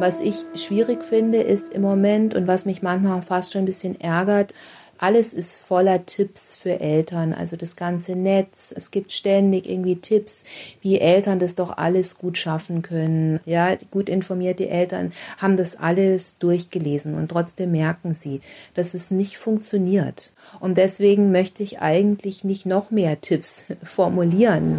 [0.00, 4.00] Was ich schwierig finde, ist im Moment und was mich manchmal fast schon ein bisschen
[4.00, 4.54] ärgert,
[4.96, 8.72] alles ist voller Tipps für Eltern, also das ganze Netz.
[8.74, 10.44] Es gibt ständig irgendwie Tipps,
[10.80, 13.40] wie Eltern das doch alles gut schaffen können.
[13.44, 18.40] Ja, gut informierte Eltern haben das alles durchgelesen und trotzdem merken sie,
[18.72, 20.32] dass es nicht funktioniert.
[20.60, 24.78] Und deswegen möchte ich eigentlich nicht noch mehr Tipps formulieren.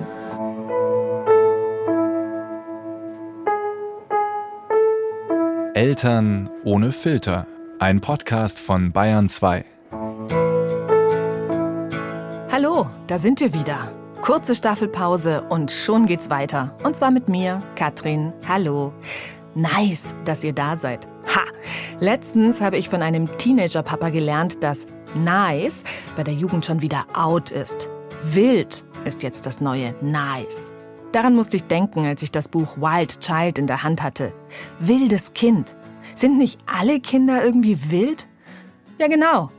[5.82, 7.48] Eltern ohne Filter.
[7.80, 9.66] Ein Podcast von Bayern 2.
[12.52, 13.92] Hallo, da sind wir wieder.
[14.22, 16.78] Kurze Staffelpause und schon geht's weiter.
[16.84, 18.32] Und zwar mit mir, Katrin.
[18.48, 18.94] Hallo.
[19.56, 21.08] Nice, dass ihr da seid.
[21.36, 21.42] Ha!
[22.00, 24.86] Letztens habe ich von einem Teenager-Papa gelernt, dass
[25.16, 25.84] nice
[26.16, 27.90] bei der Jugend schon wieder out ist.
[28.22, 30.72] Wild ist jetzt das neue nice.
[31.12, 34.34] Daran musste ich denken, als ich das Buch Wild Child in der Hand hatte.
[34.80, 35.76] Wildes Kind.
[36.16, 38.30] Sind nicht alle Kinder irgendwie wild?
[38.98, 39.52] Ja, genau.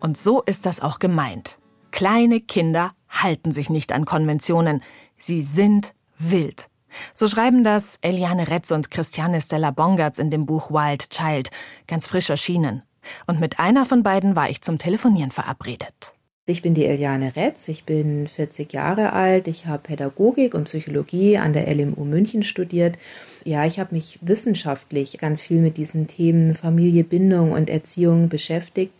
[0.00, 1.58] Und so ist das auch gemeint.
[1.90, 4.82] Kleine Kinder halten sich nicht an Konventionen.
[5.18, 6.68] Sie sind wild.
[7.12, 11.50] So schreiben das Eliane Retz und Christiane Stella Bongertz in dem Buch Wild Child,
[11.86, 12.82] ganz frisch erschienen.
[13.26, 16.13] Und mit einer von beiden war ich zum Telefonieren verabredet.
[16.46, 21.38] Ich bin die Eliane Retz, ich bin 40 Jahre alt, ich habe Pädagogik und Psychologie
[21.38, 22.98] an der LMU München studiert.
[23.44, 28.92] Ja, ich habe mich wissenschaftlich ganz viel mit diesen Themen Familie, Bindung und Erziehung beschäftigt.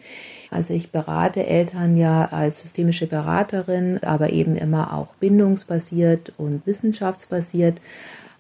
[0.50, 7.78] Also ich berate Eltern ja als systemische Beraterin, aber eben immer auch bindungsbasiert und wissenschaftsbasiert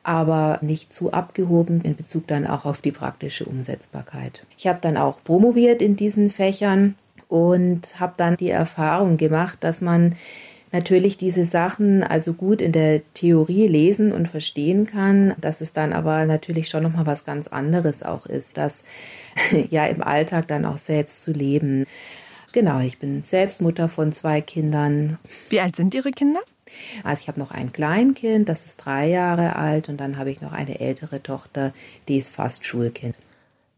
[0.06, 4.44] aber nicht zu abgehoben in Bezug dann auch auf die praktische Umsetzbarkeit.
[4.58, 6.94] Ich habe dann auch promoviert in diesen Fächern
[7.34, 10.14] und habe dann die Erfahrung gemacht, dass man
[10.70, 15.92] natürlich diese Sachen also gut in der Theorie lesen und verstehen kann, dass es dann
[15.92, 18.84] aber natürlich schon noch mal was ganz anderes auch ist, das
[19.70, 21.84] ja im Alltag dann auch selbst zu leben.
[22.52, 25.18] Genau, ich bin selbst Mutter von zwei Kindern.
[25.48, 26.40] Wie alt sind Ihre Kinder?
[27.02, 30.40] Also ich habe noch ein Kleinkind, das ist drei Jahre alt und dann habe ich
[30.40, 31.72] noch eine ältere Tochter,
[32.06, 33.16] die ist fast Schulkind.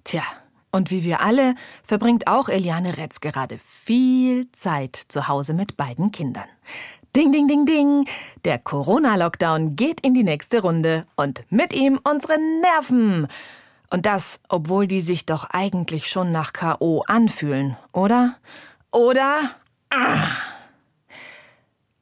[0.05, 0.23] Tja,
[0.77, 6.13] und wie wir alle verbringt auch Eliane Retz gerade viel Zeit zu Hause mit beiden
[6.13, 6.45] Kindern.
[7.17, 8.07] Ding, ding, ding, ding.
[8.45, 13.27] Der Corona-Lockdown geht in die nächste Runde und mit ihm unsere Nerven.
[13.89, 17.03] Und das, obwohl die sich doch eigentlich schon nach K.O.
[17.07, 18.37] anfühlen, oder?
[18.91, 19.53] Oder?
[19.89, 20.27] Ah.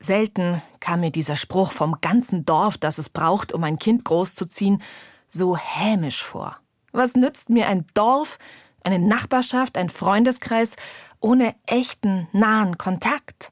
[0.00, 4.82] Selten kam mir dieser Spruch vom ganzen Dorf, das es braucht, um ein Kind großzuziehen,
[5.28, 6.58] so hämisch vor.
[6.94, 8.38] Was nützt mir ein Dorf,
[8.84, 10.76] eine Nachbarschaft, ein Freundeskreis
[11.18, 13.50] ohne echten, nahen Kontakt?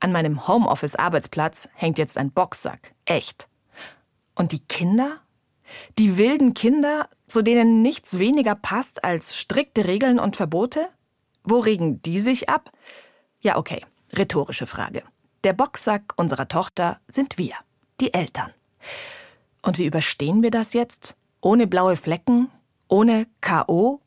[0.00, 2.92] An meinem Homeoffice-Arbeitsplatz hängt jetzt ein Boxsack.
[3.06, 3.48] Echt.
[4.34, 5.20] Und die Kinder?
[5.98, 10.90] Die wilden Kinder, zu denen nichts weniger passt als strikte Regeln und Verbote?
[11.44, 12.70] Wo regen die sich ab?
[13.40, 13.82] Ja, okay,
[14.12, 15.04] rhetorische Frage.
[15.44, 17.54] Der Boxsack unserer Tochter sind wir,
[17.98, 18.52] die Eltern.
[19.62, 21.16] Und wie überstehen wir das jetzt?
[21.44, 22.50] Ohne blaue Flecken,
[22.88, 24.00] ohne K.O.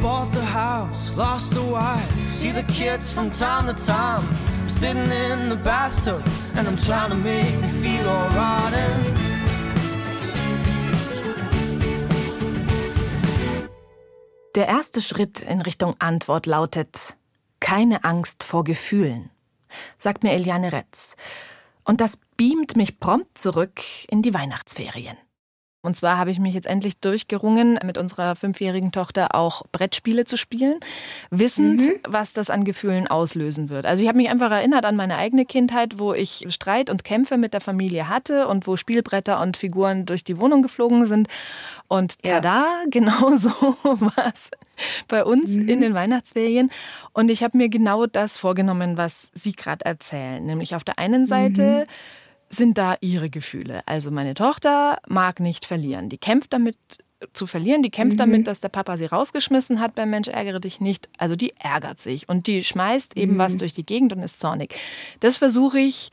[0.00, 4.22] bought the house, lost the wife, see the kids from time to time.
[4.60, 6.22] I'm sitting in the bathtub
[6.54, 8.74] and I'm trying to make me feel alright.
[14.54, 17.16] Der erste Schritt in Richtung Antwort lautet
[17.60, 19.30] keine Angst vor Gefühlen,
[19.98, 21.16] sagt mir Eliane Retz.
[21.84, 25.16] Und das beamt mich prompt zurück in die Weihnachtsferien.
[25.84, 30.38] Und zwar habe ich mich jetzt endlich durchgerungen, mit unserer fünfjährigen Tochter auch Brettspiele zu
[30.38, 30.80] spielen,
[31.30, 31.98] wissend, mhm.
[32.08, 33.84] was das an Gefühlen auslösen wird.
[33.84, 37.36] Also ich habe mich einfach erinnert an meine eigene Kindheit, wo ich Streit und Kämpfe
[37.36, 41.28] mit der Familie hatte und wo Spielbretter und Figuren durch die Wohnung geflogen sind.
[41.86, 42.84] Und tada, ja.
[42.90, 43.50] genau so
[43.82, 44.50] war es
[45.06, 45.68] bei uns mhm.
[45.68, 46.70] in den Weihnachtsferien.
[47.12, 50.42] Und ich habe mir genau das vorgenommen, was Sie gerade erzählen.
[50.46, 52.23] Nämlich auf der einen Seite mhm
[52.54, 53.82] sind da ihre Gefühle.
[53.86, 56.08] Also meine Tochter mag nicht verlieren.
[56.08, 56.76] Die kämpft damit
[57.32, 58.18] zu verlieren, die kämpft mhm.
[58.18, 61.08] damit, dass der Papa sie rausgeschmissen hat beim Mensch ärgere dich nicht.
[61.18, 63.38] Also die ärgert sich und die schmeißt eben mhm.
[63.38, 64.74] was durch die Gegend und ist zornig.
[65.20, 66.10] Das versuche ich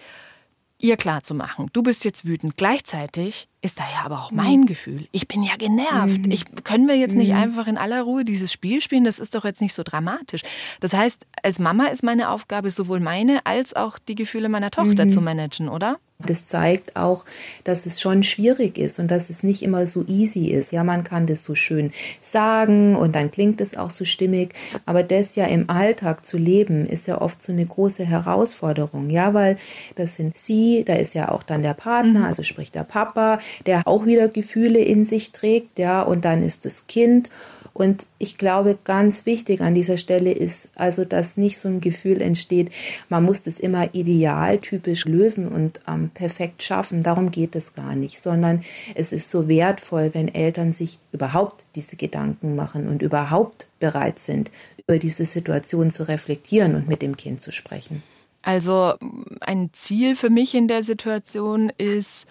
[0.81, 1.69] ihr klar zu machen.
[1.73, 2.57] Du bist jetzt wütend.
[2.57, 4.65] Gleichzeitig ist da ja aber auch mein mhm.
[4.65, 5.07] Gefühl.
[5.11, 6.25] Ich bin ja genervt.
[6.25, 6.31] Mhm.
[6.31, 7.37] Ich, können wir jetzt nicht mhm.
[7.37, 9.03] einfach in aller Ruhe dieses Spiel spielen?
[9.03, 10.41] Das ist doch jetzt nicht so dramatisch.
[10.79, 15.07] Das heißt, als Mama ist meine Aufgabe sowohl meine als auch die Gefühle meiner Tochter
[15.07, 15.99] zu managen, oder?
[16.25, 17.25] Das zeigt auch,
[17.63, 20.71] dass es schon schwierig ist und dass es nicht immer so easy ist.
[20.71, 24.53] Ja, man kann das so schön sagen und dann klingt es auch so stimmig,
[24.85, 29.09] aber das ja im Alltag zu leben, ist ja oft so eine große Herausforderung.
[29.09, 29.57] Ja, weil
[29.95, 32.25] das sind sie, da ist ja auch dann der Partner, mhm.
[32.25, 36.65] also sprich der Papa, der auch wieder Gefühle in sich trägt, ja, und dann ist
[36.65, 37.29] das Kind
[37.73, 42.21] und ich glaube, ganz wichtig an dieser Stelle ist also, dass nicht so ein Gefühl
[42.21, 42.69] entsteht,
[43.09, 47.01] man muss das immer idealtypisch lösen und ähm, perfekt schaffen.
[47.01, 48.63] Darum geht es gar nicht, sondern
[48.95, 54.51] es ist so wertvoll, wenn Eltern sich überhaupt diese Gedanken machen und überhaupt bereit sind,
[54.77, 58.03] über diese Situation zu reflektieren und mit dem Kind zu sprechen.
[58.41, 58.95] Also
[59.39, 62.25] ein Ziel für mich in der Situation ist,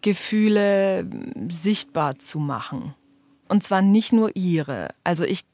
[0.00, 1.06] Gefühle
[1.48, 2.94] sichtbar zu machen.
[3.52, 4.88] Und zwar nicht nur ihre.
[5.04, 5.44] Also ich,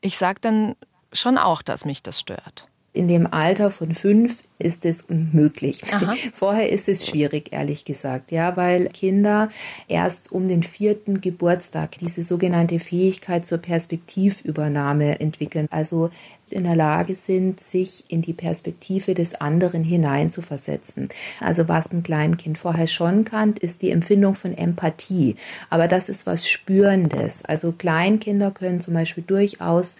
[0.00, 0.74] ich sage dann
[1.12, 2.66] schon auch, dass mich das stört.
[2.92, 5.84] In dem Alter von fünf ist es möglich.
[5.92, 6.16] Aha.
[6.32, 9.48] Vorher ist es schwierig, ehrlich gesagt, ja, weil Kinder
[9.86, 15.68] erst um den vierten Geburtstag diese sogenannte Fähigkeit zur Perspektivübernahme entwickeln.
[15.70, 16.10] Also
[16.54, 21.08] in der Lage sind, sich in die Perspektive des anderen hineinzuversetzen.
[21.40, 25.36] Also was ein Kleinkind vorher schon kann, ist die Empfindung von Empathie.
[25.70, 27.44] Aber das ist was Spürendes.
[27.44, 29.96] Also Kleinkinder können zum Beispiel durchaus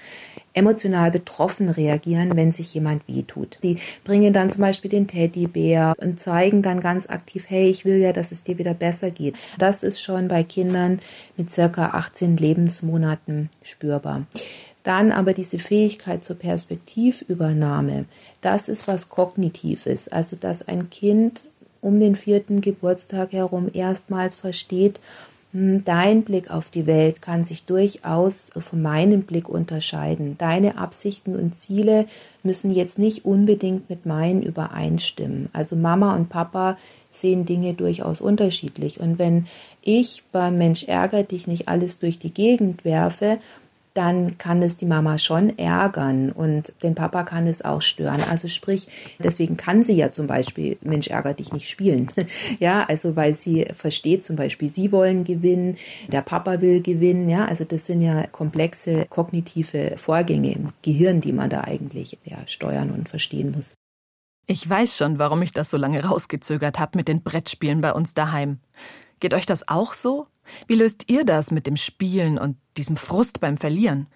[0.54, 3.58] emotional betroffen reagieren, wenn sich jemand wehtut.
[3.62, 7.98] Die bringen dann zum Beispiel den Teddybär und zeigen dann ganz aktiv, hey, ich will
[7.98, 9.36] ja, dass es dir wieder besser geht.
[9.58, 11.00] Das ist schon bei Kindern
[11.36, 14.26] mit circa 18 Lebensmonaten spürbar.
[14.84, 18.04] Dann aber diese Fähigkeit zur Perspektivübernahme,
[18.40, 21.48] das ist was Kognitives, also dass ein Kind
[21.80, 25.00] um den vierten Geburtstag herum erstmals versteht,
[25.54, 30.36] hm, Dein Blick auf die Welt kann sich durchaus von meinem Blick unterscheiden.
[30.36, 32.06] Deine Absichten und Ziele
[32.42, 35.50] müssen jetzt nicht unbedingt mit meinen übereinstimmen.
[35.52, 36.76] Also Mama und Papa
[37.12, 38.98] sehen Dinge durchaus unterschiedlich.
[38.98, 39.46] Und wenn
[39.80, 43.38] ich beim Mensch ärger dich nicht alles durch die Gegend werfe
[43.94, 48.22] dann kann es die Mama schon ärgern und den Papa kann es auch stören.
[48.28, 48.88] Also sprich,
[49.20, 52.10] deswegen kann sie ja zum Beispiel Mensch ärger dich nicht spielen.
[52.58, 55.76] ja, also weil sie versteht zum Beispiel, sie wollen gewinnen,
[56.08, 57.28] der Papa will gewinnen.
[57.28, 62.38] Ja, also das sind ja komplexe kognitive Vorgänge im Gehirn, die man da eigentlich ja,
[62.46, 63.74] steuern und verstehen muss.
[64.46, 68.12] Ich weiß schon, warum ich das so lange rausgezögert habe mit den Brettspielen bei uns
[68.12, 68.58] daheim.
[69.20, 70.26] Geht euch das auch so?
[70.66, 74.08] Wie löst ihr das mit dem Spielen und diesem Frust beim Verlieren?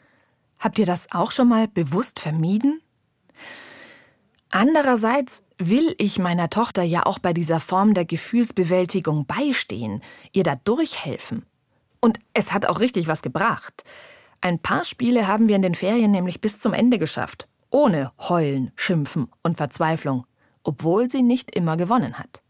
[0.59, 2.81] Habt ihr das auch schon mal bewusst vermieden?
[4.51, 10.03] Andererseits will ich meiner Tochter ja auch bei dieser Form der Gefühlsbewältigung beistehen,
[10.33, 11.45] ihr da durchhelfen.
[12.01, 13.85] Und es hat auch richtig was gebracht.
[14.41, 18.73] Ein paar Spiele haben wir in den Ferien nämlich bis zum Ende geschafft, ohne Heulen,
[18.77, 20.27] Schimpfen und Verzweiflung,
[20.63, 22.43] obwohl sie nicht immer gewonnen hat.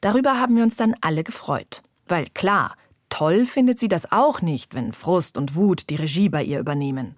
[0.00, 1.82] Darüber haben wir uns dann alle gefreut.
[2.06, 2.76] Weil klar,
[3.08, 7.16] toll findet sie das auch nicht, wenn Frust und Wut die Regie bei ihr übernehmen.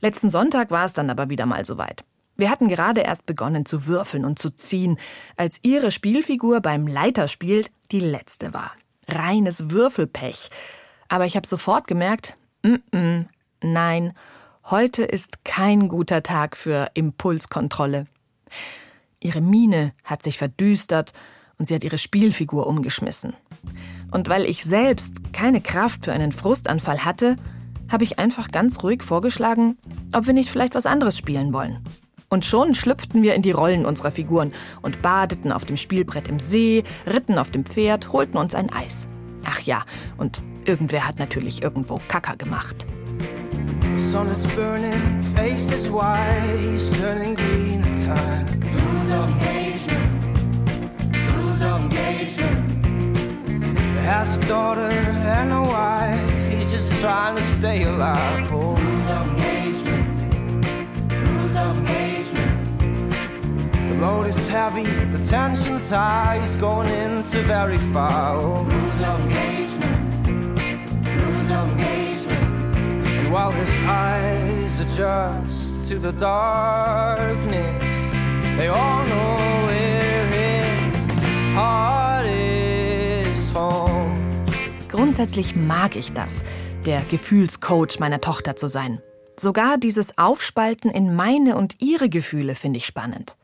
[0.00, 2.04] Letzten Sonntag war es dann aber wieder mal soweit.
[2.36, 4.98] Wir hatten gerade erst begonnen zu würfeln und zu ziehen,
[5.36, 8.72] als ihre Spielfigur beim Leiterspiel die letzte war.
[9.08, 10.50] Reines Würfelpech.
[11.08, 13.26] Aber ich habe sofort gemerkt, mm -mm,
[13.62, 14.14] nein,
[14.64, 18.06] heute ist kein guter Tag für Impulskontrolle.
[19.20, 21.12] Ihre Miene hat sich verdüstert
[21.58, 23.34] und sie hat ihre Spielfigur umgeschmissen.
[24.10, 27.36] Und weil ich selbst keine Kraft für einen Frustanfall hatte,
[27.90, 29.76] habe ich einfach ganz ruhig vorgeschlagen,
[30.12, 31.80] ob wir nicht vielleicht was anderes spielen wollen.
[32.28, 36.40] Und schon schlüpften wir in die Rollen unserer Figuren und badeten auf dem Spielbrett im
[36.40, 39.06] See, ritten auf dem Pferd, holten uns ein Eis.
[39.44, 39.84] Ach ja,
[40.16, 42.86] und irgendwer hat natürlich irgendwo Kacker gemacht.
[43.96, 49.63] Sun is burning, face is white, he's turning green time.
[54.04, 56.52] Has a daughter and a wife.
[56.52, 58.48] He's just trying to stay alive.
[58.52, 58.76] Oh.
[58.76, 60.06] Rules of engagement.
[61.10, 62.52] Rules of engagement.
[63.90, 66.38] The load is heavy, the tension's high.
[66.40, 68.36] He's going into very far.
[68.36, 68.64] Oh.
[68.64, 70.28] Rules of engagement.
[71.22, 73.04] Rules of engagement.
[73.04, 77.82] And while his eyes adjust to the darkness,
[78.58, 80.13] they all know where
[84.90, 86.44] Grundsätzlich mag ich das,
[86.86, 89.00] der Gefühlscoach meiner Tochter zu sein.
[89.36, 93.36] Sogar dieses Aufspalten in meine und ihre Gefühle finde ich spannend.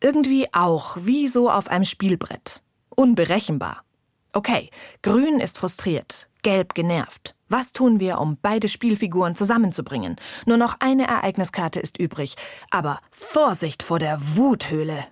[0.00, 2.62] Irgendwie auch, wie so auf einem Spielbrett.
[2.90, 3.84] Unberechenbar.
[4.32, 4.70] Okay,
[5.02, 7.36] Grün ist frustriert, Gelb genervt.
[7.48, 10.16] Was tun wir, um beide Spielfiguren zusammenzubringen?
[10.46, 12.36] Nur noch eine Ereigniskarte ist übrig.
[12.70, 15.04] Aber Vorsicht vor der Wuthöhle.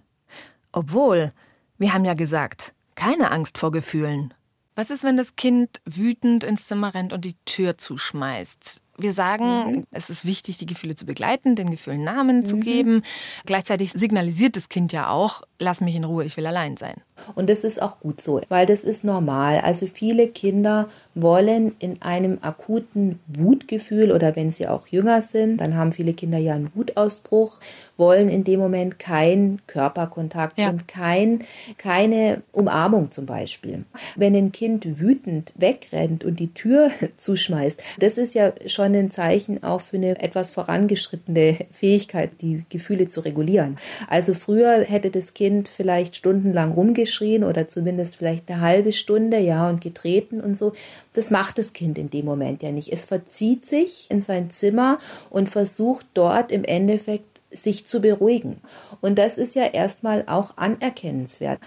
[0.73, 1.33] Obwohl,
[1.81, 4.35] Wir haben ja gesagt, keine Angst vor Gefühlen.
[4.75, 8.83] Was ist, wenn das Kind wütend ins Zimmer rennt und die Tür zuschmeißt?
[9.01, 9.87] Wir sagen, mhm.
[9.91, 12.47] es ist wichtig, die Gefühle zu begleiten, den Gefühlen Namen mhm.
[12.47, 13.03] zu geben.
[13.47, 16.97] Gleichzeitig signalisiert das Kind ja auch, lass mich in Ruhe, ich will allein sein.
[17.35, 19.61] Und das ist auch gut so, weil das ist normal.
[19.61, 25.77] Also viele Kinder wollen in einem akuten Wutgefühl oder wenn sie auch jünger sind, dann
[25.77, 27.59] haben viele Kinder ja einen Wutausbruch,
[27.97, 30.71] wollen in dem Moment keinen Körperkontakt ja.
[30.71, 31.41] und kein,
[31.77, 33.85] keine Umarmung zum Beispiel.
[34.17, 39.11] Wenn ein Kind wütend wegrennt und die Tür zuschmeißt, das ist ja schon schon ein
[39.11, 43.77] Zeichen auch für eine etwas vorangeschrittene Fähigkeit, die Gefühle zu regulieren.
[44.09, 49.69] Also früher hätte das Kind vielleicht stundenlang rumgeschrien oder zumindest vielleicht eine halbe Stunde, ja,
[49.69, 50.73] und getreten und so.
[51.13, 52.93] Das macht das Kind in dem Moment ja nicht.
[52.93, 54.99] Es verzieht sich in sein Zimmer
[55.31, 58.61] und versucht dort im Endeffekt sich zu beruhigen.
[59.01, 61.59] Und das ist ja erstmal auch anerkennenswert.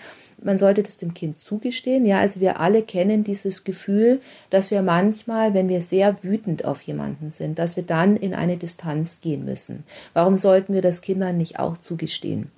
[0.43, 2.05] Man sollte das dem Kind zugestehen.
[2.05, 6.81] Ja, also wir alle kennen dieses Gefühl, dass wir manchmal, wenn wir sehr wütend auf
[6.81, 9.83] jemanden sind, dass wir dann in eine Distanz gehen müssen.
[10.13, 12.51] Warum sollten wir das Kindern nicht auch zugestehen?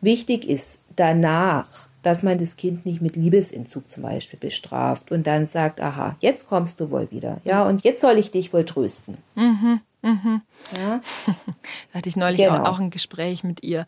[0.00, 5.46] Wichtig ist danach, dass man das Kind nicht mit Liebesentzug zum Beispiel bestraft und dann
[5.46, 9.16] sagt, aha, jetzt kommst du wohl wieder, ja, und jetzt soll ich dich wohl trösten.
[9.34, 9.80] Mhm.
[10.02, 10.42] Mhm.
[10.76, 11.00] Ja.
[11.92, 12.64] Da hatte ich neulich genau.
[12.64, 13.86] auch ein Gespräch mit ihr,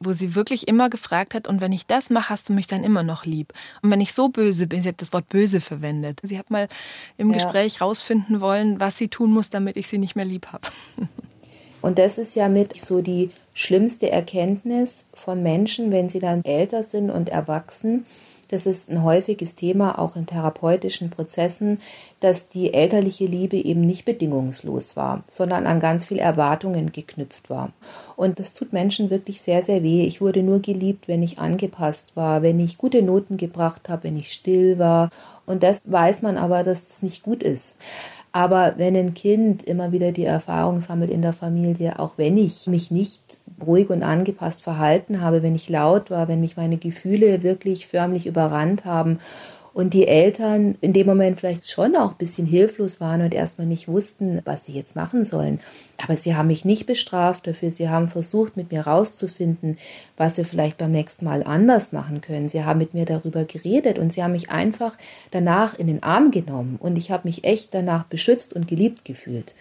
[0.00, 2.82] wo sie wirklich immer gefragt hat, und wenn ich das mache, hast du mich dann
[2.84, 3.52] immer noch lieb.
[3.82, 6.20] Und wenn ich so böse bin, sie hat das Wort böse verwendet.
[6.22, 6.68] Sie hat mal
[7.18, 7.34] im ja.
[7.34, 10.68] Gespräch rausfinden wollen, was sie tun muss, damit ich sie nicht mehr lieb habe.
[11.82, 16.82] Und das ist ja mit so die schlimmste Erkenntnis von Menschen, wenn sie dann älter
[16.82, 18.04] sind und erwachsen,
[18.50, 21.78] das ist ein häufiges Thema auch in therapeutischen Prozessen,
[22.18, 27.72] dass die elterliche Liebe eben nicht bedingungslos war, sondern an ganz viel Erwartungen geknüpft war.
[28.16, 30.04] Und das tut Menschen wirklich sehr, sehr weh.
[30.04, 34.16] Ich wurde nur geliebt, wenn ich angepasst war, wenn ich gute Noten gebracht habe, wenn
[34.16, 35.10] ich still war.
[35.46, 37.76] Und das weiß man aber, dass es das nicht gut ist.
[38.32, 42.66] Aber wenn ein Kind immer wieder die Erfahrung sammelt in der Familie, auch wenn ich
[42.68, 43.22] mich nicht
[43.66, 48.26] ruhig und angepasst verhalten habe, wenn ich laut war, wenn mich meine Gefühle wirklich förmlich
[48.26, 49.18] überrannt haben
[49.72, 53.66] und die Eltern in dem Moment vielleicht schon auch ein bisschen hilflos waren und erstmal
[53.66, 55.60] nicht wussten, was sie jetzt machen sollen.
[56.02, 57.70] Aber sie haben mich nicht bestraft dafür.
[57.70, 59.78] Sie haben versucht, mit mir rauszufinden,
[60.16, 62.48] was wir vielleicht beim nächsten Mal anders machen können.
[62.48, 64.96] Sie haben mit mir darüber geredet und sie haben mich einfach
[65.30, 66.76] danach in den Arm genommen.
[66.80, 69.54] Und ich habe mich echt danach beschützt und geliebt gefühlt.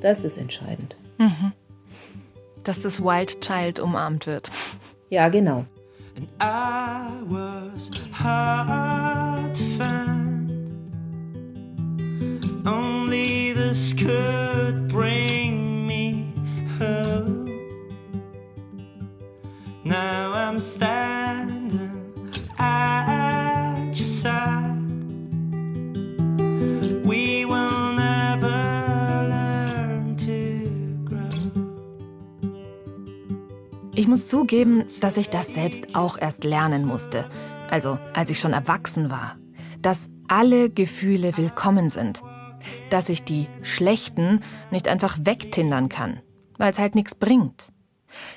[0.00, 0.96] Das ist entscheidend.
[1.18, 1.52] Mhm.
[2.64, 4.50] Dass das Wild Child umarmt wird.
[5.08, 5.66] Ja, genau.
[6.16, 10.50] and I was hard to find.
[12.66, 16.32] Only this could bring me
[16.78, 17.46] home.
[19.84, 24.76] Now I'm standing at your side.
[27.04, 27.79] We will
[34.00, 37.28] Ich muss zugeben, dass ich das selbst auch erst lernen musste,
[37.68, 39.36] also als ich schon erwachsen war,
[39.78, 42.22] dass alle Gefühle willkommen sind,
[42.88, 46.22] dass ich die schlechten nicht einfach wegtindern kann,
[46.56, 47.74] weil es halt nichts bringt.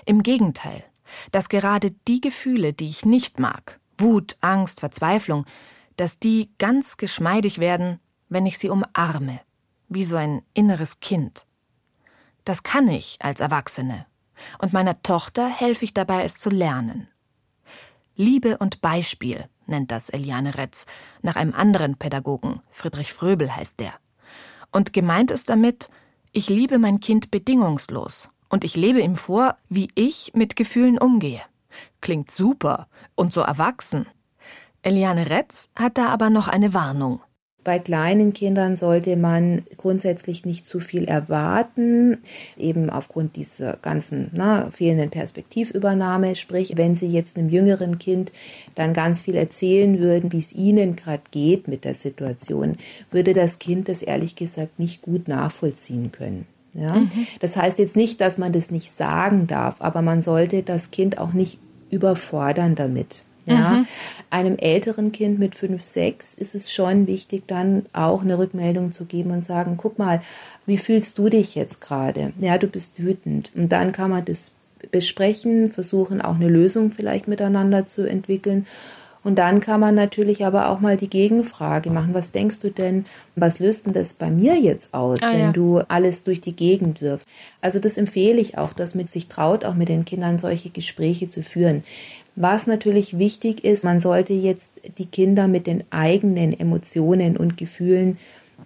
[0.05, 0.83] Im Gegenteil,
[1.31, 5.45] dass gerade die Gefühle, die ich nicht mag, Wut, Angst, Verzweiflung,
[5.95, 9.39] dass die ganz geschmeidig werden, wenn ich sie umarme,
[9.87, 11.47] wie so ein inneres Kind.
[12.43, 14.05] Das kann ich als Erwachsene
[14.59, 17.07] und meiner Tochter helfe ich dabei, es zu lernen.
[18.15, 20.85] Liebe und Beispiel nennt das Eliane Retz,
[21.21, 23.93] nach einem anderen Pädagogen, Friedrich Fröbel heißt der.
[24.71, 25.89] Und gemeint ist damit,
[26.31, 31.41] ich liebe mein Kind bedingungslos und ich lebe ihm vor, wie ich mit Gefühlen umgehe.
[32.01, 34.07] Klingt super und so erwachsen.
[34.81, 37.21] Eliane Retz hat da aber noch eine Warnung.
[37.63, 42.17] Bei kleinen Kindern sollte man grundsätzlich nicht zu viel erwarten,
[42.57, 46.35] eben aufgrund dieser ganzen na, fehlenden Perspektivübernahme.
[46.35, 48.31] Sprich, wenn Sie jetzt einem jüngeren Kind
[48.75, 52.77] dann ganz viel erzählen würden, wie es Ihnen gerade geht mit der Situation,
[53.11, 56.45] würde das Kind das ehrlich gesagt nicht gut nachvollziehen können.
[56.73, 56.95] Ja?
[56.95, 57.09] Mhm.
[57.39, 61.17] Das heißt jetzt nicht, dass man das nicht sagen darf, aber man sollte das Kind
[61.17, 63.23] auch nicht überfordern damit.
[63.45, 63.87] Ja, mhm.
[64.29, 69.05] einem älteren Kind mit fünf, sechs ist es schon wichtig, dann auch eine Rückmeldung zu
[69.05, 70.21] geben und sagen, guck mal,
[70.65, 72.33] wie fühlst du dich jetzt gerade?
[72.39, 73.51] Ja, du bist wütend.
[73.55, 74.53] Und dann kann man das
[74.91, 78.65] besprechen, versuchen auch eine Lösung vielleicht miteinander zu entwickeln.
[79.23, 82.13] Und dann kann man natürlich aber auch mal die Gegenfrage machen.
[82.13, 83.05] Was denkst du denn,
[83.37, 85.51] was löst denn das bei mir jetzt aus, Ah, wenn ja.
[85.53, 87.27] du alles durch die Gegend wirfst?
[87.61, 91.29] Also das empfehle ich auch, dass man sich traut, auch mit den Kindern solche Gespräche
[91.29, 91.83] zu führen.
[92.35, 98.17] Was natürlich wichtig ist, man sollte jetzt die Kinder mit den eigenen Emotionen und Gefühlen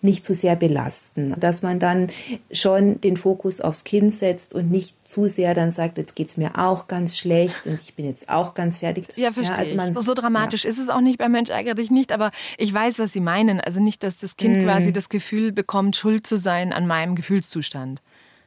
[0.01, 2.09] nicht zu sehr belasten, dass man dann
[2.51, 6.57] schon den Fokus aufs Kind setzt und nicht zu sehr dann sagt, jetzt geht's mir
[6.57, 9.07] auch ganz schlecht und ich bin jetzt auch ganz fertig.
[9.15, 9.95] Ja, verstehe also man- ich.
[9.95, 12.99] So, so dramatisch ist es auch nicht bei Mensch ärgere dich nicht, aber ich weiß,
[12.99, 13.59] was Sie meinen.
[13.59, 14.37] Also nicht, dass das.
[14.37, 18.01] Kind quasi das Gefühl bekommt, schuld zu sein an meinem Gefühlszustand.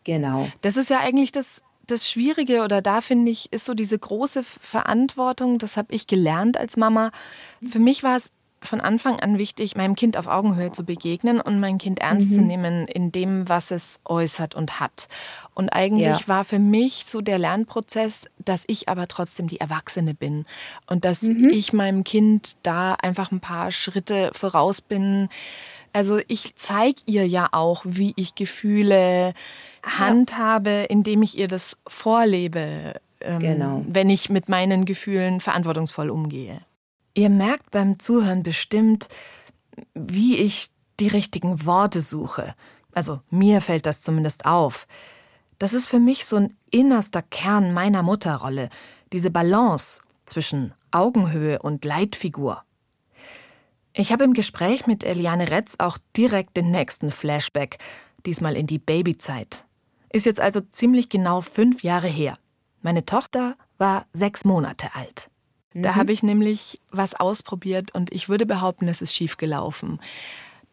[0.04, 0.48] Genau.
[0.62, 4.42] Das ist ja eigentlich das, das Schwierige oder da finde ich, ist so diese große
[4.44, 7.10] Verantwortung, das habe ich gelernt als Mama.
[7.62, 8.32] Für mich war es
[8.62, 12.42] von Anfang an wichtig, meinem Kind auf Augenhöhe zu begegnen und mein Kind ernst zu
[12.42, 15.08] nehmen in dem, was es äußert und hat.
[15.54, 16.28] Und eigentlich Ja.
[16.28, 20.44] war für mich so der Lernprozess, dass ich aber trotzdem die Erwachsene bin
[20.86, 25.30] und dass ich meinem Kind da einfach ein paar Schritte voraus bin.
[25.92, 29.34] Also ich zeige ihr ja auch, wie ich Gefühle
[29.82, 33.84] handhabe, indem ich ihr das vorlebe, ähm, Genau.
[33.88, 36.60] wenn ich mit meinen Gefühlen verantwortungsvoll umgehe.
[37.14, 39.08] Ihr merkt beim Zuhören bestimmt,
[39.94, 40.68] wie ich
[41.00, 42.54] die richtigen Worte suche.
[42.92, 44.86] Also mir fällt das zumindest auf.
[45.58, 48.68] Das ist für mich so ein innerster Kern meiner Mutterrolle,
[49.12, 52.62] diese Balance zwischen Augenhöhe und Leitfigur.
[53.92, 57.78] Ich habe im Gespräch mit Eliane Retz auch direkt den nächsten Flashback,
[58.24, 59.64] diesmal in die Babyzeit.
[60.12, 62.38] Ist jetzt also ziemlich genau fünf Jahre her.
[62.82, 65.30] Meine Tochter war sechs Monate alt.
[65.72, 70.00] Da habe ich nämlich was ausprobiert und ich würde behaupten, es ist schief gelaufen.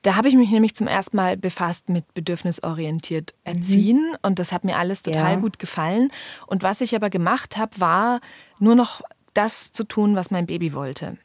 [0.02, 4.64] Da habe ich mich nämlich zum ersten Mal befasst mit bedürfnisorientiert erziehen und das hat
[4.64, 5.40] mir alles total Ja.
[5.40, 6.12] gut gefallen.
[6.48, 8.22] Und was ich aber gemacht habe, war
[8.58, 9.02] nur noch
[9.34, 11.18] das zu tun, was mein Baby wollte.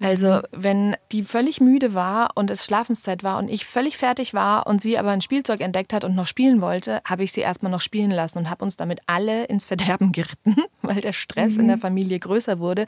[0.00, 4.66] Also, wenn die völlig müde war und es Schlafenszeit war und ich völlig fertig war
[4.66, 7.70] und sie aber ein Spielzeug entdeckt hat und noch spielen wollte, habe ich sie erstmal
[7.70, 11.68] noch spielen lassen und habe uns damit alle ins Verderben geritten, weil der Stress in
[11.68, 12.86] der Familie größer wurde,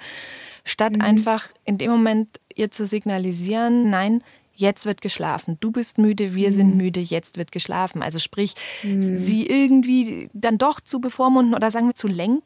[0.65, 4.23] statt einfach in dem Moment ihr zu signalisieren, nein,
[4.55, 5.57] jetzt wird geschlafen.
[5.61, 8.03] Du bist müde, wir sind müde, jetzt wird geschlafen.
[8.03, 12.43] Also sprich, sie irgendwie dann doch zu bevormunden oder sagen wir zu lenken,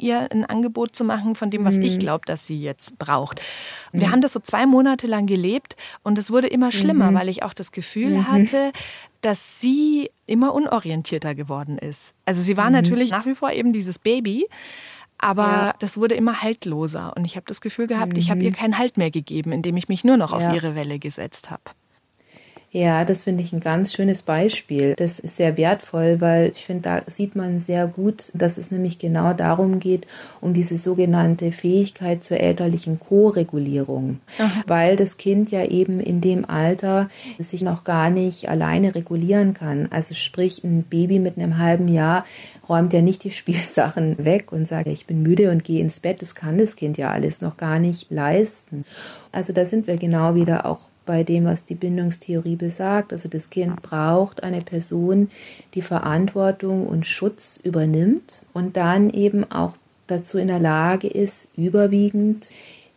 [0.00, 3.40] ihr ein Angebot zu machen von dem, was ich glaube, dass sie jetzt braucht.
[3.92, 7.28] Und Wir haben das so zwei Monate lang gelebt und es wurde immer schlimmer, weil
[7.28, 8.72] ich auch das Gefühl hatte,
[9.20, 12.14] dass sie immer unorientierter geworden ist.
[12.24, 14.46] Also sie war natürlich nach wie vor eben dieses Baby,
[15.18, 18.78] aber das wurde immer haltloser und ich habe das Gefühl gehabt, ich habe ihr keinen
[18.78, 20.54] Halt mehr gegeben, indem ich mich nur noch auf Ja.
[20.54, 21.62] ihre Welle gesetzt habe.
[22.70, 24.94] Ja, das finde ich ein ganz schönes Beispiel.
[24.94, 28.98] Das ist sehr wertvoll, weil ich finde, da sieht man sehr gut, dass es nämlich
[28.98, 30.06] genau darum geht,
[30.42, 34.20] um diese sogenannte Fähigkeit zur elterlichen Co-Regulierung.
[34.66, 39.88] Weil das Kind ja eben in dem Alter sich noch gar nicht alleine regulieren kann.
[39.90, 42.26] Also sprich, ein Baby mit einem halben Jahr
[42.68, 46.20] räumt ja nicht die Spielsachen weg und sagt, ich bin müde und gehe ins Bett.
[46.20, 48.84] Das kann das Kind ja alles noch gar nicht leisten.
[49.32, 53.14] Also da sind wir genau wieder auch bei dem, was die Bindungstheorie besagt.
[53.14, 55.30] Also das Kind braucht eine Person,
[55.72, 62.50] die Verantwortung und Schutz übernimmt und dann eben auch dazu in der Lage ist, überwiegend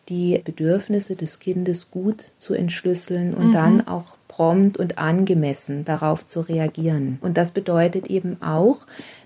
[0.10, 6.39] die Bedürfnisse des Kindes gut zu entschlüsseln und dann auch prompt und angemessen darauf zu
[6.39, 7.20] reagieren.
[7.22, 8.78] Und das bedeutet eben auch,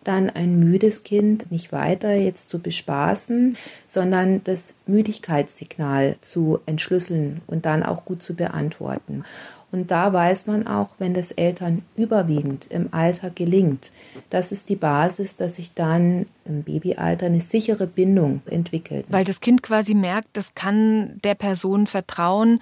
[0.03, 3.55] dann ein müdes Kind nicht weiter jetzt zu bespaßen,
[3.87, 9.23] sondern das Müdigkeitssignal zu entschlüsseln und dann auch gut zu beantworten.
[9.71, 13.91] Und da weiß man auch, wenn das Eltern überwiegend im Alter gelingt,
[14.29, 19.05] das ist die Basis, dass sich dann im Babyalter eine sichere Bindung entwickelt.
[19.09, 22.61] Weil das Kind quasi merkt, das kann der Person vertrauen.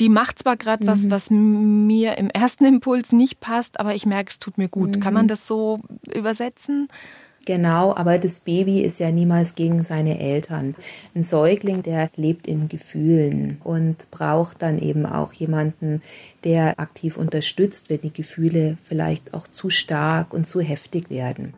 [0.00, 4.30] Die macht zwar gerade was, was mir im ersten Impuls nicht passt, aber ich merke,
[4.30, 5.00] es tut mir gut.
[5.00, 5.80] Kann man das so
[6.14, 6.88] übersetzen?
[7.48, 10.74] Genau, aber das Baby ist ja niemals gegen seine Eltern.
[11.14, 16.02] Ein Säugling, der lebt in Gefühlen und braucht dann eben auch jemanden,
[16.44, 21.54] der aktiv unterstützt, wenn die Gefühle vielleicht auch zu stark und zu heftig werden.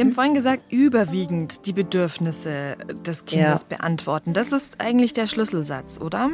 [0.00, 3.76] Sie haben vorhin gesagt, überwiegend die Bedürfnisse des Kindes Ja.
[3.76, 4.32] beantworten.
[4.32, 6.30] Das ist eigentlich der Schlüsselsatz, oder?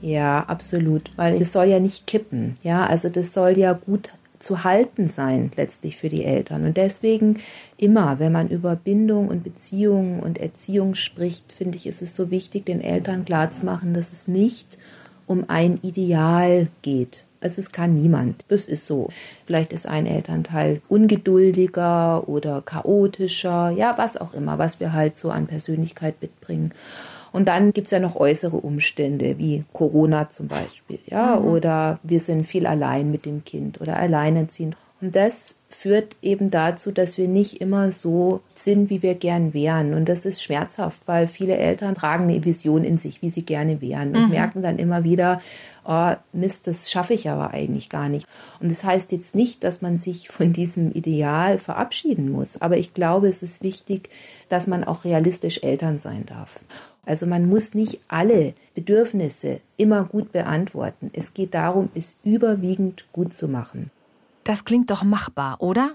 [0.00, 2.54] Ja, absolut, weil es soll ja nicht kippen.
[2.62, 6.64] Ja, also das soll ja gut zu halten sein letztlich für die Eltern.
[6.64, 7.36] Und deswegen
[7.76, 12.30] immer, wenn man über Bindung und Beziehungen und Erziehung spricht, finde ich, ist es so
[12.30, 14.78] wichtig, den Eltern klarzumachen, dass es nicht
[15.26, 17.26] um ein Ideal geht.
[17.40, 18.44] Also es kann niemand.
[18.48, 19.08] Das ist so.
[19.46, 25.30] Vielleicht ist ein Elternteil ungeduldiger oder chaotischer, ja, was auch immer, was wir halt so
[25.30, 26.72] an Persönlichkeit mitbringen.
[27.32, 32.46] Und dann gibt's ja noch äußere Umstände, wie Corona zum Beispiel, ja, oder wir sind
[32.46, 34.76] viel allein mit dem Kind oder alleinerziehend.
[35.00, 39.94] Und das führt eben dazu, dass wir nicht immer so sind, wie wir gern wären.
[39.94, 43.80] Und das ist schmerzhaft, weil viele Eltern tragen eine Vision in sich, wie sie gerne
[43.80, 45.40] wären und merken dann immer wieder,
[45.86, 48.26] oh, Mist, das schaffe ich aber eigentlich gar nicht.
[48.60, 52.60] Und das heißt jetzt nicht, dass man sich von diesem Ideal verabschieden muss.
[52.60, 54.10] Aber ich glaube, es ist wichtig,
[54.50, 56.60] dass man auch realistisch Eltern sein darf.
[57.06, 61.10] Also man muss nicht alle Bedürfnisse immer gut beantworten.
[61.14, 63.90] Es geht darum, es überwiegend gut zu machen.
[64.50, 65.94] Das klingt doch machbar, oder?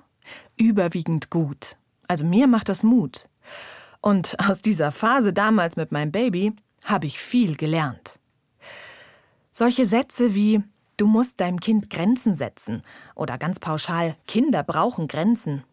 [0.56, 1.76] Überwiegend gut.
[2.08, 3.28] Also mir macht das Mut.
[4.00, 6.54] Und aus dieser Phase damals mit meinem Baby
[6.86, 8.18] habe ich viel gelernt.
[9.52, 10.64] Solche Sätze wie
[10.96, 12.82] Du musst deinem Kind Grenzen setzen
[13.14, 15.66] oder ganz pauschal Kinder brauchen Grenzen,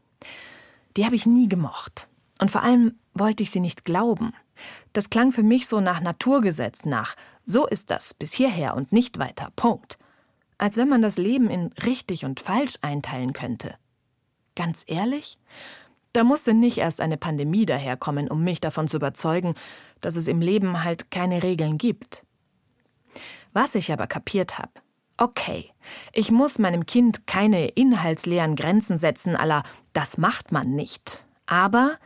[0.96, 2.08] die habe ich nie gemocht.
[2.40, 4.32] Und vor allem wollte ich sie nicht glauben.
[4.92, 7.14] Das klang für mich so nach Naturgesetz, nach
[7.44, 9.52] so ist das bis hierher und nicht weiter.
[9.54, 9.98] Punkt.
[10.62, 13.74] Als wenn man das Leben in richtig und falsch einteilen könnte.
[14.54, 15.36] Ganz ehrlich?
[16.12, 19.56] Da musste nicht erst eine Pandemie daherkommen, um mich davon zu überzeugen,
[20.00, 22.24] dass es im Leben halt keine Regeln gibt.
[23.52, 24.70] Was ich aber kapiert habe,
[25.16, 25.68] okay,
[26.12, 31.26] ich muss meinem Kind keine inhaltsleeren Grenzen setzen, aller das macht man nicht.
[31.44, 31.98] Aber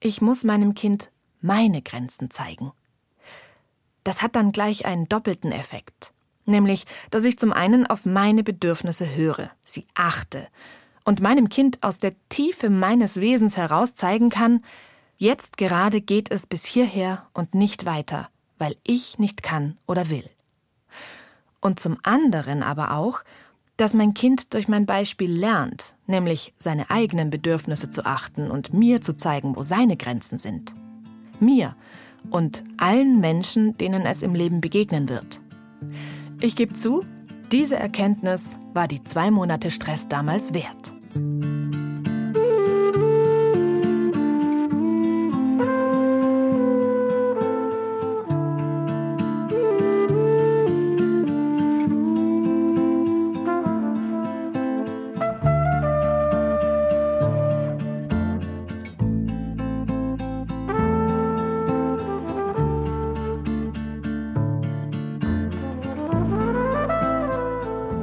[0.00, 1.10] ich muss meinem Kind
[1.42, 2.72] meine Grenzen zeigen.
[4.04, 6.14] Das hat dann gleich einen doppelten Effekt.
[6.46, 10.48] Nämlich, dass ich zum einen auf meine Bedürfnisse höre, sie achte
[11.04, 14.62] und meinem Kind aus der Tiefe meines Wesens heraus zeigen kann,
[15.16, 20.28] jetzt gerade geht es bis hierher und nicht weiter, weil ich nicht kann oder will.
[21.60, 23.22] Und zum anderen aber auch,
[23.76, 29.00] dass mein Kind durch mein Beispiel lernt, nämlich seine eigenen Bedürfnisse zu achten und mir
[29.00, 30.74] zu zeigen, wo seine Grenzen sind.
[31.38, 31.74] Mir
[32.30, 35.40] und allen Menschen, denen es im Leben begegnen wird.
[36.42, 37.04] Ich gebe zu,
[37.52, 40.94] diese Erkenntnis war die zwei Monate Stress damals wert.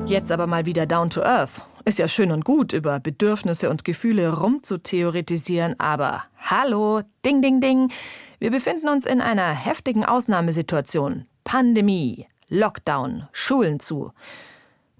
[0.08, 1.66] Jetzt aber mal wieder down to earth.
[1.84, 7.92] Ist ja schön und gut, über Bedürfnisse und Gefühle rumzutheoretisieren, aber hallo, ding, ding, ding.
[8.40, 11.26] Wir befinden uns in einer heftigen Ausnahmesituation.
[11.44, 14.12] Pandemie, Lockdown, Schulen zu.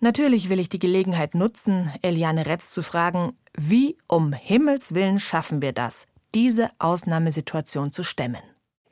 [0.02, 5.62] Natürlich will ich die Gelegenheit nutzen, Eliane Retz zu fragen, wie um Himmels Willen schaffen
[5.62, 8.44] wir das, diese Ausnahmesituation zu stemmen?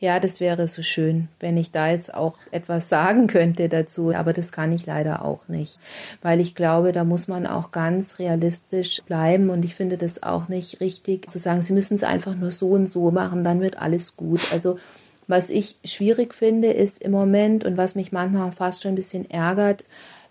[0.06, 4.34] Ja, das wäre so schön, wenn ich da jetzt auch etwas sagen könnte dazu, aber
[4.34, 5.80] das kann ich leider auch nicht,
[6.22, 10.48] weil ich glaube, da muss man auch ganz realistisch bleiben und ich finde das auch
[10.48, 13.80] nicht richtig zu sagen, Sie müssen es einfach nur so und so machen, dann wird
[13.80, 14.42] alles gut.
[14.52, 14.78] Also
[15.26, 19.28] was ich schwierig finde, ist im Moment und was mich manchmal fast schon ein bisschen
[19.32, 19.82] ärgert,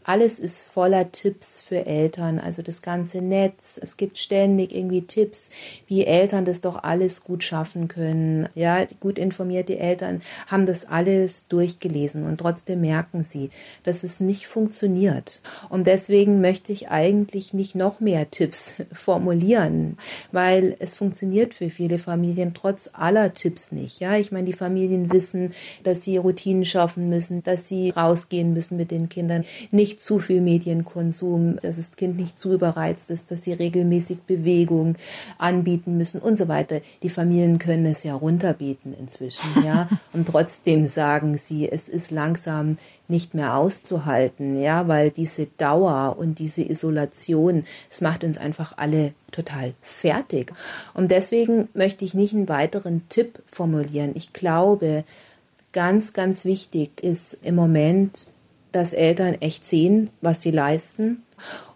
[0.04, 3.80] alles ist voller Tipps für Eltern, also das ganze Netz.
[3.82, 5.50] Es gibt ständig irgendwie Tipps,
[5.86, 8.48] wie Eltern das doch alles gut schaffen können.
[8.54, 13.50] Ja, gut informierte Eltern haben das alles durchgelesen und trotzdem merken sie,
[13.82, 15.40] dass es nicht funktioniert.
[15.70, 19.96] Und deswegen möchte ich eigentlich nicht noch mehr Tipps formulieren,
[20.32, 24.00] weil es funktioniert für viele Familien trotz aller Tipps nicht.
[24.00, 28.76] Ja, ich meine, die Familien wissen, dass sie Routinen schaffen müssen, dass sie rausgehen müssen
[28.76, 33.44] mit den Kindern, nicht zu viel Medienkonsum, dass das Kind nicht zu überreizt ist, dass
[33.44, 34.96] sie regelmäßig Bewegung
[35.38, 36.80] anbieten müssen und so weiter.
[37.02, 42.78] Die Familien können es ja runterbeten inzwischen, ja, und trotzdem sagen sie, es ist langsam
[43.08, 49.12] nicht mehr auszuhalten, ja, weil diese Dauer und diese Isolation, es macht uns einfach alle
[49.30, 50.52] total fertig.
[50.94, 54.12] Und deswegen möchte ich nicht einen weiteren Tipp formulieren.
[54.14, 55.04] Ich glaube,
[55.72, 58.28] ganz, ganz wichtig ist im Moment,
[58.74, 61.22] dass Eltern echt sehen, was sie leisten,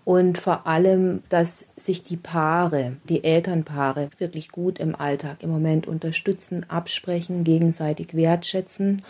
[0.05, 5.87] Und vor allem, dass sich die Paare, die Elternpaare wirklich gut im Alltag im Moment
[5.87, 9.03] unterstützen, absprechen, gegenseitig wertschätzen.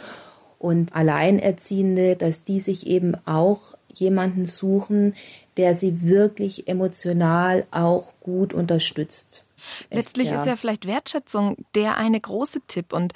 [0.58, 5.14] Und Alleinerziehende, dass die sich eben auch jemanden suchen,
[5.56, 9.44] der sie wirklich emotional auch gut unterstützt.
[9.90, 10.34] Letztlich ja.
[10.34, 12.92] ist ja vielleicht Wertschätzung der eine große Tipp.
[12.92, 13.12] Und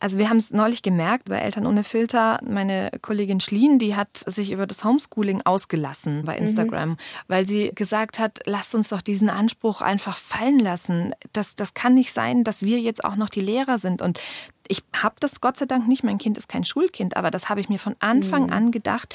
[0.00, 2.40] also wir haben es neulich gemerkt bei Eltern ohne Filter.
[2.46, 6.96] Meine Kollegin Schlien, die hat sich über das Homeschooling ausgelassen bei Instagram, mhm.
[7.28, 11.14] weil sie gesagt hat, lasst uns doch diesen Anspruch einfach fallen lassen.
[11.32, 14.02] Das, das kann nicht sein, dass wir jetzt auch noch die Lehrer sind.
[14.02, 14.20] Und
[14.68, 16.04] ich habe das Gott sei Dank nicht.
[16.04, 18.52] Mein Kind ist kein Schulkind, aber das habe ich mir von Anfang mhm.
[18.52, 19.14] an gedacht.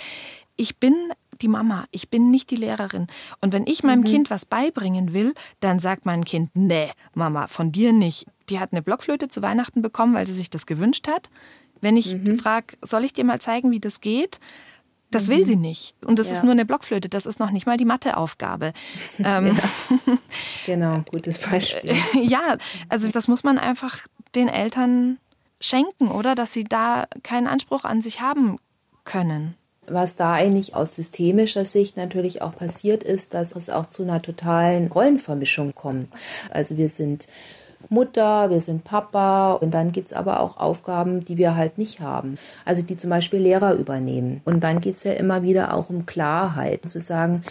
[0.56, 0.95] Ich bin
[1.41, 3.08] die Mama, ich bin nicht die Lehrerin.
[3.41, 4.06] Und wenn ich meinem mhm.
[4.06, 8.25] Kind was beibringen will, dann sagt mein Kind, nee, Mama, von dir nicht.
[8.49, 11.30] Die hat eine Blockflöte zu Weihnachten bekommen, weil sie sich das gewünscht hat.
[11.82, 12.39] Wenn ich mhm.
[12.39, 14.39] frage, soll ich dir mal zeigen, wie das geht?
[15.12, 15.32] Das mhm.
[15.32, 15.95] will sie nicht.
[16.06, 16.34] Und das ja.
[16.34, 18.73] ist nur eine Blockflöte, das ist noch nicht mal die Matheaufgabe.
[19.19, 20.17] ähm, ja.
[20.65, 21.95] Genau, gutes Beispiel.
[22.21, 22.58] ja,
[22.89, 25.17] also das muss man einfach den Eltern
[25.60, 26.36] schenken, oder?
[26.36, 28.58] Dass sie da keinen Anspruch an sich haben
[29.04, 29.56] können
[29.91, 34.21] was da eigentlich aus systemischer Sicht natürlich auch passiert ist, dass es auch zu einer
[34.21, 36.08] totalen Rollenvermischung kommt.
[36.49, 37.28] Also wir sind
[37.88, 42.38] Mutter, wir sind Papa und dann gibt's aber auch Aufgaben, die wir halt nicht haben.
[42.65, 44.42] Also die zum Beispiel Lehrer übernehmen.
[44.46, 47.42] Und dann geht's ja immer wieder auch um Klarheit, zu sagen,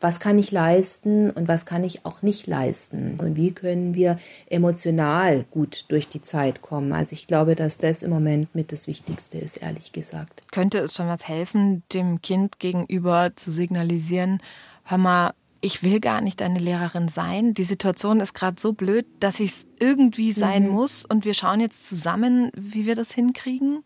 [0.00, 4.18] was kann ich leisten und was kann ich auch nicht leisten und wie können wir
[4.48, 6.92] emotional gut durch die Zeit kommen.
[6.92, 10.42] Also ich glaube, dass das im Moment mit das Wichtigste ist, ehrlich gesagt.
[10.52, 14.42] Könnte es schon was helfen, dem Kind gegenüber zu signalisieren,
[14.84, 17.54] hör mal, ich will gar nicht deine Lehrerin sein.
[17.54, 20.70] Die Situation ist gerade so blöd, dass ich es irgendwie sein mhm.
[20.70, 23.82] muss und wir schauen jetzt zusammen, wie wir das hinkriegen?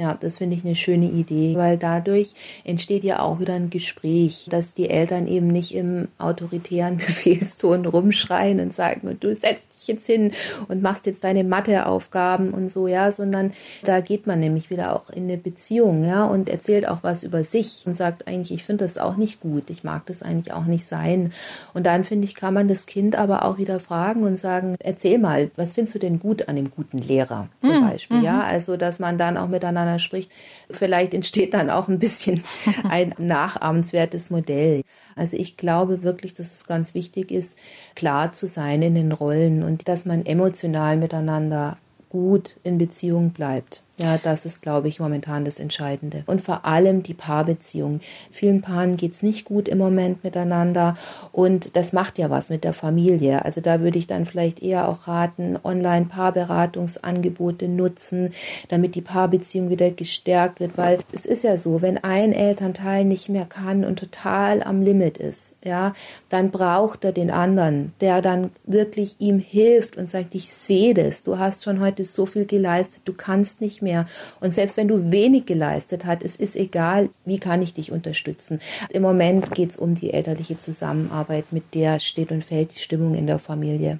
[0.00, 2.32] Ja, das finde ich eine schöne Idee, weil dadurch
[2.64, 8.60] entsteht ja auch wieder ein Gespräch, dass die Eltern eben nicht im autoritären Befehlston rumschreien
[8.60, 10.32] und sagen, und du setzt dich jetzt hin
[10.68, 15.10] und machst jetzt deine Matheaufgaben und so, ja, sondern da geht man nämlich wieder auch
[15.10, 18.86] in eine Beziehung, ja, und erzählt auch was über sich und sagt eigentlich, ich finde
[18.86, 21.30] das auch nicht gut, ich mag das eigentlich auch nicht sein.
[21.74, 25.18] Und dann finde ich, kann man das Kind aber auch wieder fragen und sagen, erzähl
[25.18, 27.90] mal, was findest du denn gut an dem guten Lehrer zum mhm.
[27.90, 28.40] Beispiel, ja, mhm.
[28.40, 30.30] also dass man dann auch miteinander miteinander spricht.
[30.70, 32.42] Vielleicht entsteht dann auch ein bisschen
[32.88, 34.82] ein nachahmenswertes Modell.
[35.16, 37.58] Also ich glaube wirklich, dass es ganz wichtig ist,
[37.94, 43.82] klar zu sein in den Rollen und dass man emotional miteinander gut in Beziehung bleibt.
[44.02, 46.24] Ja, das ist, glaube ich, momentan das Entscheidende.
[46.26, 48.00] Und vor allem die Paarbeziehung.
[48.30, 50.96] Vielen Paaren geht's nicht gut im Moment miteinander
[51.32, 53.44] und das macht ja was mit der Familie.
[53.44, 58.30] Also da würde ich dann vielleicht eher auch raten, Online-Paarberatungsangebote nutzen,
[58.68, 63.28] damit die Paarbeziehung wieder gestärkt wird, weil es ist ja so, wenn ein Elternteil nicht
[63.28, 65.92] mehr kann und total am Limit ist, ja,
[66.30, 71.22] dann braucht er den anderen, der dann wirklich ihm hilft und sagt, ich sehe das,
[71.22, 74.06] du hast schon heute so viel geleistet, du kannst nicht mehr mehr.
[74.40, 78.60] Und selbst wenn du wenig geleistet hast, es ist egal, wie kann ich dich unterstützen.
[78.90, 83.14] Im Moment geht es um die elterliche Zusammenarbeit, mit der steht und fällt die Stimmung
[83.14, 83.98] in der Familie.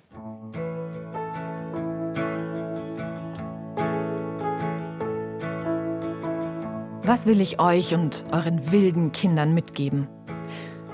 [7.03, 10.07] Was will ich euch und euren wilden Kindern mitgeben?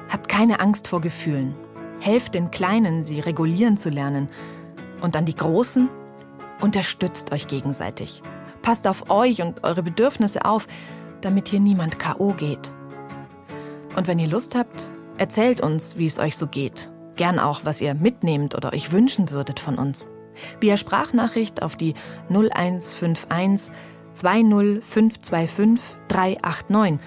[0.09, 1.55] Habt keine Angst vor Gefühlen.
[2.01, 4.29] Helft den Kleinen, sie regulieren zu lernen.
[5.03, 5.91] Und an die Großen,
[6.63, 8.23] unterstützt euch gegenseitig.
[8.67, 10.67] Passt auf euch und eure Bedürfnisse auf,
[11.21, 12.73] damit hier niemand KO geht.
[13.95, 16.91] Und wenn ihr Lust habt, erzählt uns, wie es euch so geht.
[17.15, 20.11] Gern auch, was ihr mitnehmt oder euch wünschen würdet von uns.
[20.59, 21.95] Via Sprachnachricht auf die
[22.29, 23.73] 0151
[24.15, 26.99] 20525 389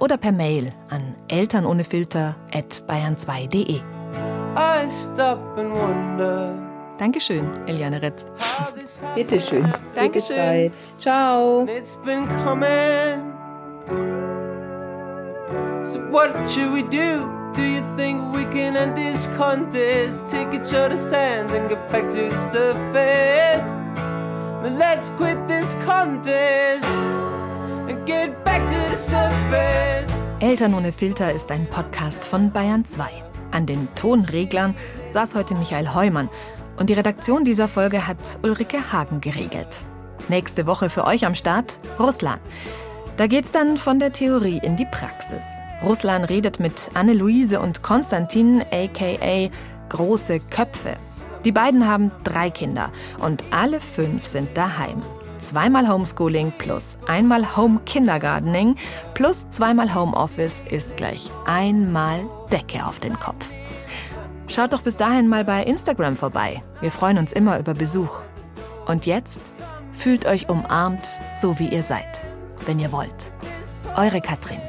[0.00, 3.76] oder per Mail an elternohnefilter@bayern2.de.
[3.76, 3.82] I
[4.90, 6.65] stop and wonder
[6.98, 8.26] Dankeschön, Eliane Retz.
[9.14, 9.70] Bitteschön.
[9.94, 10.72] Dankeschön.
[10.98, 11.66] Ciao.
[11.66, 13.34] It's been coming.
[15.84, 17.28] So what should we do?
[17.54, 20.28] Do you think we can end this contest?
[20.28, 23.72] Take each other's hands and get back to the surface.
[24.62, 26.84] Then let's quit this contest
[27.88, 30.10] and get back to the surface.
[30.40, 33.04] Eltern ohne Filter ist ein Podcast von Bayern 2.
[33.52, 34.74] An den Tonreglern
[35.12, 36.28] saß heute Michael Heumann.
[36.76, 39.84] Und die Redaktion dieser Folge hat Ulrike Hagen geregelt.
[40.28, 42.40] Nächste Woche für euch am Start Russland.
[43.16, 45.44] Da geht's dann von der Theorie in die Praxis.
[45.82, 49.50] Russland redet mit Anne-Luise und Konstantin, aka
[49.88, 50.96] Große Köpfe.
[51.44, 55.00] Die beiden haben drei Kinder und alle fünf sind daheim.
[55.38, 58.74] Zweimal Homeschooling plus einmal Home Kindergartening
[59.14, 63.46] plus zweimal Homeoffice ist gleich einmal Decke auf den Kopf.
[64.48, 66.62] Schaut doch bis dahin mal bei Instagram vorbei.
[66.80, 68.22] Wir freuen uns immer über Besuch.
[68.86, 69.40] Und jetzt
[69.92, 72.24] fühlt euch umarmt, so wie ihr seid,
[72.66, 73.32] wenn ihr wollt.
[73.96, 74.60] Eure Katrin.